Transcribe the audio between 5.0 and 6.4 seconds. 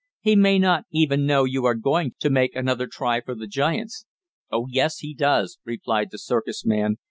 does," replied the